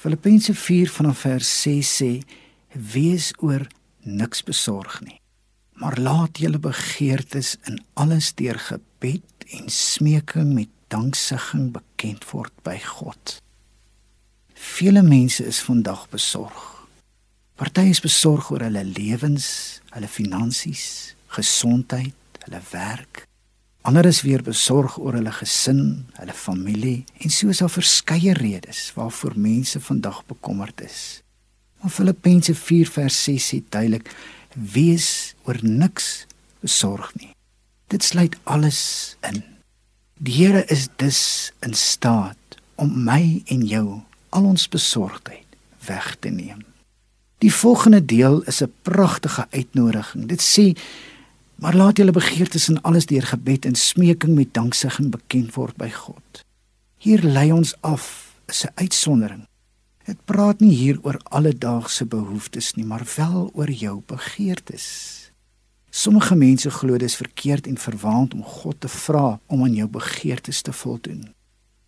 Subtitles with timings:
[0.00, 2.12] Filippense 4 vanaf vers 6 sê:
[2.72, 3.66] Wees oor
[4.00, 5.18] niks besorg nie,
[5.76, 12.78] maar laat julle begeertes in alles deur gebed en smeking met danksegging bekend word by
[12.80, 13.36] God.
[14.56, 16.64] Vele mense is vandag besorg.
[17.60, 19.50] Party is besorg oor hulle lewens,
[19.92, 23.26] hulle finansies, gesondheid, hulle werk.
[23.82, 29.38] Ander is weer besorg oor hulle gesin, hulle familie en soos daar verskeie redes waarvoor
[29.40, 31.22] mense vandag bekommerd is.
[31.80, 34.10] Maar Filippense 4 vers 6 sê duidelik:
[34.52, 36.26] Wees oor niks
[36.60, 37.32] besorg nie.
[37.88, 39.40] Dit sluit alles in.
[40.20, 45.56] Die Here is dus in staat om my en jou al ons besorgdheid
[45.86, 46.60] weg te neem.
[47.40, 50.28] Die volgende deel is 'n pragtige uitnodiging.
[50.28, 50.76] Dit sê:
[51.60, 55.90] "Maar laat julle begeertes in alles deur gebed en smeking met danksegging bekend word by
[55.90, 56.44] God."
[56.96, 59.46] Hier lei ons af is 'n uitsondering.
[60.04, 65.16] Dit praat nie hier oor alledaagse behoeftes nie, maar wel oor jou begeertes.
[65.90, 69.88] Sommige mense glo dit is verkeerd en verwaand om God te vra om aan jou
[69.88, 71.34] begeertes te voldoen.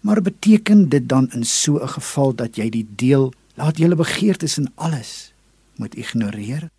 [0.00, 4.58] Maar beteken dit dan in so 'n geval dat jy die deel laat julle begeertes
[4.58, 5.32] in alles
[5.76, 6.70] moet ignoreer?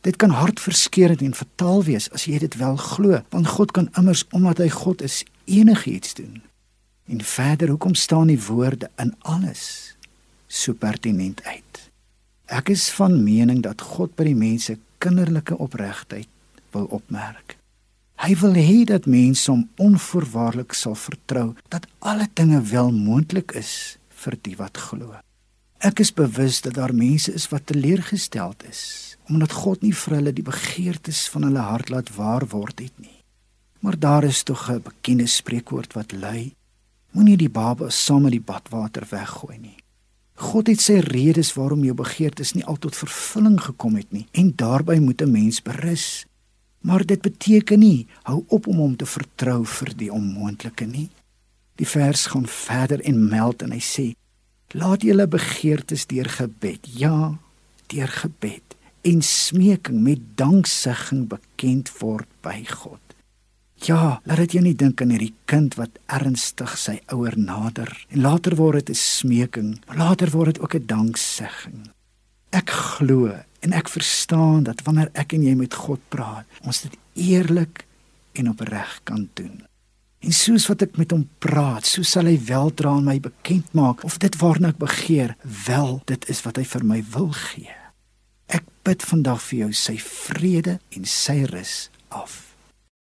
[0.00, 4.24] Dit kan hartverskeurende en fataal wees as jy dit wel glo, want God kan immers
[4.30, 6.42] omdat hy God is enigiets doen.
[7.08, 9.96] En verder, hoekom staan die woorde in alles
[10.46, 11.90] so pertinent uit?
[12.46, 16.28] Ek is van mening dat God by die mense kinderlike opregtheid
[16.70, 17.56] wil opmerk.
[18.18, 23.98] Hy wil hê dat mense hom onvoorwaardelik sal vertrou dat alle dinge wel moontlik is
[24.22, 25.14] vir die wat glo.
[25.78, 30.32] Ek is bewus dat daar mense is wat teleurgesteld is omdat God nie vir hulle
[30.32, 33.18] die begeertes van hulle hart laat waar word het nie.
[33.80, 36.54] Maar daar is tog 'n bekende spreekwoord wat lui:
[37.12, 39.76] Moenie die baba saam met die badwater weggooi nie.
[40.34, 45.00] God het sy redes waarom jou begeertes nie altyd vervulling gekom het nie en daarbey
[45.00, 46.26] moet 'n mens berus
[46.80, 51.08] Maar dit beteken nie hou op om hom te vertrou vir die onmoontlike nie.
[51.78, 54.06] Die vers gaan verder en meld en hy sê:
[54.78, 57.34] Laat julle begeertes deur gebed, ja,
[57.86, 58.67] deur gebed
[59.02, 63.00] en smeking met danksegging bekend word by God.
[63.86, 68.20] Ja, laat dit jou nie dink aan hierdie kind wat ernstig sy ouer nader en
[68.20, 71.90] later word dit 'n smeking, maar later word dit ook 'n danksegging.
[72.50, 73.28] Ek glo
[73.60, 76.94] En ek verstaan dat wanneer ek en jy met God praat, ons dit
[77.28, 77.84] eerlik
[78.38, 79.64] en opreg kan doen.
[80.22, 84.04] En soos wat ek met hom praat, so sal hy weldra aan my bekend maak
[84.06, 85.34] of dit waarna ek begeer,
[85.66, 87.77] wel dit is wat hy vir my wil gee.
[88.88, 91.72] Bid vandag vir jou sy vrede en sy rus
[92.08, 92.47] af.